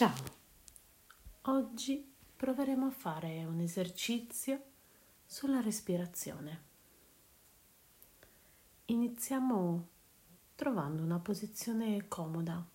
Ciao! 0.00 0.14
Oggi 1.42 2.10
proveremo 2.34 2.86
a 2.86 2.90
fare 2.90 3.44
un 3.44 3.60
esercizio 3.60 4.62
sulla 5.26 5.60
respirazione. 5.60 6.62
Iniziamo 8.86 9.88
trovando 10.54 11.02
una 11.02 11.18
posizione 11.18 12.08
comoda. 12.08 12.66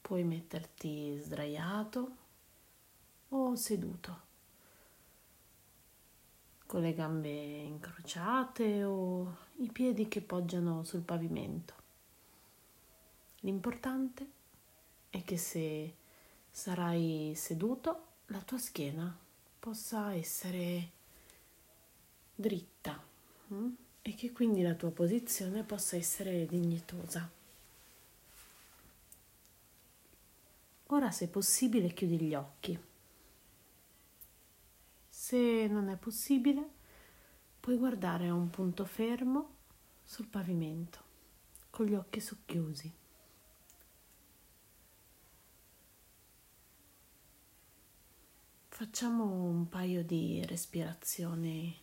Puoi 0.00 0.24
metterti 0.24 1.16
sdraiato 1.18 2.16
o 3.28 3.54
seduto, 3.54 4.20
con 6.66 6.80
le 6.80 6.94
gambe 6.94 7.30
incrociate 7.30 8.82
o 8.82 9.36
i 9.58 9.70
piedi 9.70 10.08
che 10.08 10.20
poggiano 10.20 10.82
sul 10.82 11.02
pavimento. 11.02 11.74
L'importante 13.42 14.24
è 14.24 14.39
è 15.10 15.24
che 15.24 15.36
se 15.36 15.94
sarai 16.50 17.34
seduto 17.36 18.06
la 18.26 18.40
tua 18.40 18.58
schiena 18.58 19.16
possa 19.58 20.14
essere 20.14 20.90
dritta 22.34 23.02
hm? 23.48 23.68
e 24.02 24.14
che 24.14 24.32
quindi 24.32 24.62
la 24.62 24.74
tua 24.74 24.90
posizione 24.90 25.64
possa 25.64 25.96
essere 25.96 26.46
dignitosa. 26.46 27.28
Ora 30.86 31.10
se 31.10 31.28
possibile 31.28 31.92
chiudi 31.92 32.18
gli 32.18 32.34
occhi. 32.34 32.78
Se 35.08 35.66
non 35.68 35.88
è 35.88 35.96
possibile 35.96 36.78
puoi 37.60 37.76
guardare 37.76 38.28
a 38.28 38.34
un 38.34 38.48
punto 38.48 38.84
fermo 38.84 39.56
sul 40.04 40.26
pavimento 40.26 40.98
con 41.70 41.86
gli 41.86 41.94
occhi 41.94 42.20
socchiusi. 42.20 42.99
Facciamo 48.80 49.24
un 49.26 49.68
paio 49.68 50.02
di 50.02 50.42
respirazioni 50.46 51.78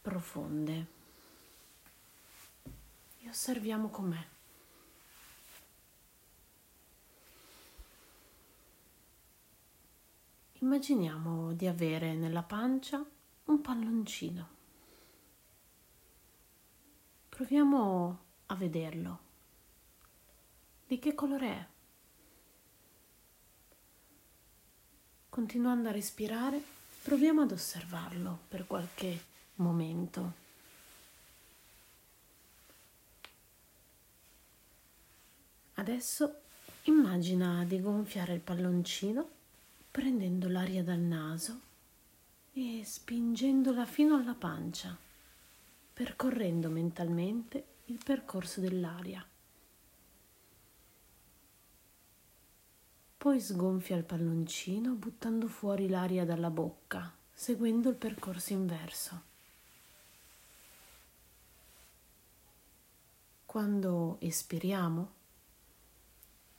profonde 0.00 0.86
e 3.20 3.28
osserviamo 3.28 3.88
com'è. 3.88 4.26
Immaginiamo 10.54 11.52
di 11.52 11.68
avere 11.68 12.14
nella 12.14 12.42
pancia 12.42 13.00
un 13.44 13.60
palloncino. 13.60 14.48
Proviamo 17.28 18.24
a 18.46 18.54
vederlo. 18.56 19.18
Di 20.84 20.98
che 20.98 21.14
colore 21.14 21.46
è? 21.46 21.71
Continuando 25.32 25.88
a 25.88 25.92
respirare, 25.92 26.62
proviamo 27.02 27.40
ad 27.40 27.52
osservarlo 27.52 28.40
per 28.48 28.66
qualche 28.66 29.18
momento. 29.54 30.32
Adesso 35.72 36.40
immagina 36.82 37.64
di 37.64 37.80
gonfiare 37.80 38.34
il 38.34 38.40
palloncino 38.40 39.26
prendendo 39.90 40.50
l'aria 40.50 40.84
dal 40.84 40.98
naso 40.98 41.60
e 42.52 42.82
spingendola 42.84 43.86
fino 43.86 44.16
alla 44.16 44.34
pancia, 44.34 44.94
percorrendo 45.94 46.68
mentalmente 46.68 47.64
il 47.86 47.98
percorso 48.04 48.60
dell'aria. 48.60 49.26
Poi 53.22 53.40
sgonfia 53.40 53.94
il 53.94 54.02
palloncino 54.02 54.94
buttando 54.94 55.46
fuori 55.46 55.88
l'aria 55.88 56.24
dalla 56.24 56.50
bocca, 56.50 57.14
seguendo 57.32 57.88
il 57.88 57.94
percorso 57.94 58.52
inverso. 58.52 59.22
Quando 63.46 64.16
espiriamo 64.18 65.12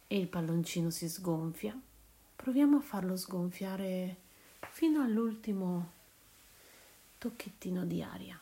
e 0.07 0.17
il 0.17 0.29
palloncino 0.29 0.89
si 0.89 1.09
sgonfia, 1.09 1.77
proviamo 2.33 2.77
a 2.77 2.81
farlo 2.81 3.17
sgonfiare 3.17 4.15
fino 4.69 5.01
all'ultimo 5.01 5.91
tocchettino 7.17 7.83
di 7.83 8.01
aria. 8.01 8.39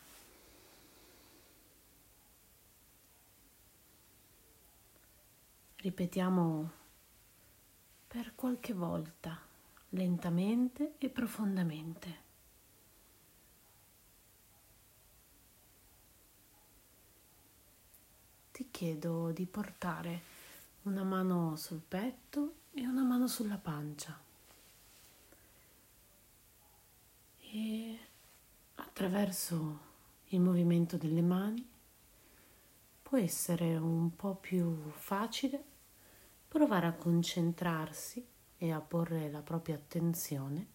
Ripetiamo 5.74 6.81
per 8.12 8.34
qualche 8.34 8.74
volta, 8.74 9.40
lentamente 9.88 10.96
e 10.98 11.08
profondamente. 11.08 12.16
Ti 18.52 18.68
chiedo 18.70 19.30
di 19.30 19.46
portare 19.46 20.20
una 20.82 21.04
mano 21.04 21.56
sul 21.56 21.80
petto 21.80 22.56
e 22.74 22.86
una 22.86 23.02
mano 23.02 23.26
sulla 23.28 23.56
pancia 23.56 24.20
e 27.50 27.98
attraverso 28.74 29.78
il 30.26 30.40
movimento 30.40 30.98
delle 30.98 31.22
mani 31.22 31.66
può 33.00 33.16
essere 33.16 33.74
un 33.78 34.14
po' 34.14 34.34
più 34.34 34.90
facile 34.90 35.70
provare 36.52 36.86
a 36.86 36.92
concentrarsi 36.92 38.22
e 38.58 38.72
a 38.72 38.80
porre 38.82 39.30
la 39.30 39.40
propria 39.40 39.74
attenzione 39.74 40.66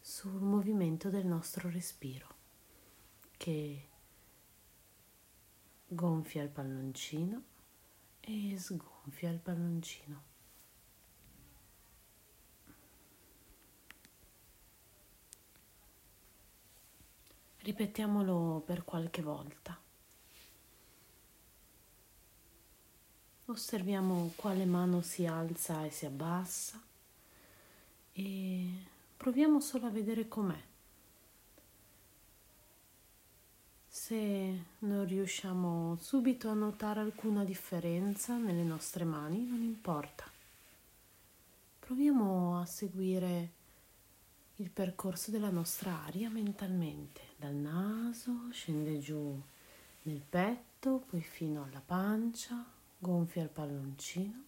sul 0.00 0.40
movimento 0.40 1.10
del 1.10 1.26
nostro 1.26 1.68
respiro 1.68 2.28
che 3.36 3.88
gonfia 5.84 6.44
il 6.44 6.48
palloncino 6.48 7.42
e 8.20 8.56
sgonfia 8.56 9.30
il 9.30 9.40
palloncino. 9.40 10.22
Ripetiamolo 17.56 18.62
per 18.64 18.84
qualche 18.84 19.22
volta. 19.22 19.89
Osserviamo 23.50 24.30
quale 24.36 24.64
mano 24.64 25.02
si 25.02 25.26
alza 25.26 25.84
e 25.84 25.90
si 25.90 26.06
abbassa 26.06 26.80
e 28.12 28.68
proviamo 29.16 29.58
solo 29.58 29.86
a 29.86 29.90
vedere 29.90 30.28
com'è. 30.28 30.62
Se 33.88 34.64
non 34.78 35.04
riusciamo 35.04 35.98
subito 36.00 36.48
a 36.48 36.54
notare 36.54 37.00
alcuna 37.00 37.42
differenza 37.42 38.36
nelle 38.36 38.62
nostre 38.62 39.02
mani, 39.02 39.44
non 39.44 39.62
importa. 39.62 40.30
Proviamo 41.80 42.60
a 42.60 42.66
seguire 42.66 43.50
il 44.56 44.70
percorso 44.70 45.32
della 45.32 45.50
nostra 45.50 46.04
aria 46.04 46.30
mentalmente, 46.30 47.20
dal 47.36 47.54
naso, 47.54 48.48
scende 48.52 49.00
giù 49.00 49.36
nel 50.02 50.20
petto, 50.20 51.02
poi 51.10 51.20
fino 51.20 51.64
alla 51.64 51.82
pancia, 51.84 52.78
gonfia 53.00 53.42
il 53.42 53.48
palloncino 53.48 54.44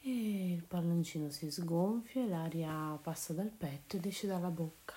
e 0.00 0.52
il 0.52 0.62
palloncino 0.62 1.28
si 1.30 1.50
sgonfia 1.50 2.22
e 2.22 2.28
l'aria 2.28 2.96
passa 3.02 3.32
dal 3.32 3.50
petto 3.50 3.96
ed 3.96 4.06
esce 4.06 4.28
dalla 4.28 4.50
bocca. 4.50 4.94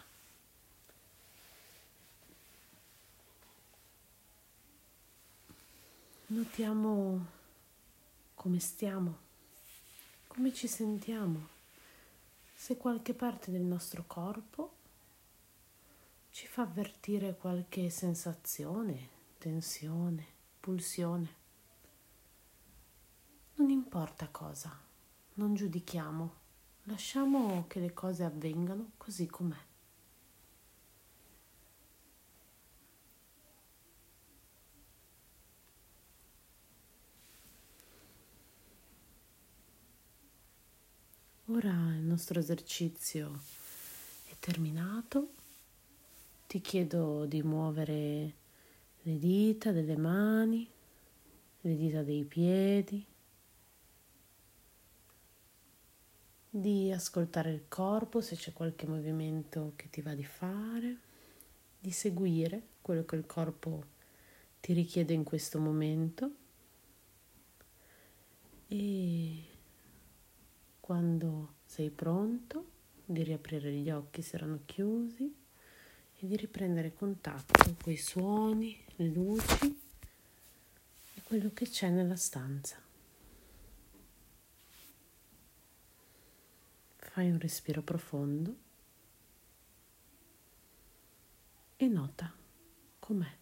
Notiamo 6.28 7.26
come 8.36 8.60
stiamo, 8.60 9.18
come 10.28 10.54
ci 10.54 10.68
sentiamo, 10.68 11.48
se 12.54 12.78
qualche 12.78 13.14
parte 13.14 13.50
del 13.50 13.62
nostro 13.62 14.04
corpo 14.06 14.76
ci 16.32 16.46
fa 16.46 16.64
avvertire 16.64 17.36
qualche 17.36 17.90
sensazione, 17.90 19.10
tensione, 19.40 20.26
pulsione. 20.60 21.37
Importa 23.98 24.28
cosa, 24.28 24.80
non 25.34 25.56
giudichiamo, 25.56 26.34
lasciamo 26.84 27.66
che 27.68 27.80
le 27.80 27.94
cose 27.94 28.24
avvengano 28.24 28.92
così 28.96 29.26
com'è. 29.26 29.58
Ora 41.46 41.72
il 41.96 42.04
nostro 42.04 42.40
esercizio 42.40 43.40
è 44.30 44.36
terminato. 44.38 45.30
Ti 46.46 46.62
chiedo 46.62 47.26
di 47.26 47.42
muovere 47.42 48.36
le 49.02 49.18
dita 49.18 49.72
delle 49.72 49.98
mani, 49.98 50.70
le 51.62 51.76
dita 51.76 52.04
dei 52.04 52.24
piedi 52.26 53.16
di 56.60 56.92
ascoltare 56.92 57.52
il 57.52 57.66
corpo 57.68 58.20
se 58.20 58.36
c'è 58.36 58.52
qualche 58.52 58.88
movimento 58.88 59.74
che 59.76 59.90
ti 59.90 60.02
va 60.02 60.16
di 60.16 60.24
fare, 60.24 60.98
di 61.80 61.92
seguire 61.92 62.62
quello 62.82 63.06
che 63.06 63.16
il 63.16 63.26
corpo 63.28 63.84
ti 64.60 64.74
richiede 64.74 65.14
in 65.14 65.24
questo 65.24 65.60
momento 65.60 66.32
e 68.68 69.44
quando 70.80 71.54
sei 71.66 71.92
pronto 71.92 72.66
di 73.06 73.22
riaprire 73.22 73.72
gli 73.72 73.92
occhi 73.92 74.24
se 74.24 74.36
erano 74.36 74.62
chiusi 74.66 75.34
e 76.20 76.28
di 76.28 76.36
riprendere 76.36 76.94
contatto 76.94 77.76
con 77.82 77.94
i 77.94 77.98
suoni, 77.98 78.84
le 78.96 79.08
luci 79.10 79.80
e 81.14 81.22
quello 81.24 81.52
che 81.54 81.68
c'è 81.68 81.90
nella 81.90 82.16
stanza. 82.16 82.87
Fai 87.18 87.32
un 87.32 87.40
respiro 87.40 87.82
profondo 87.82 88.56
e 91.76 91.88
nota 91.88 92.32
com'è. 93.00 93.37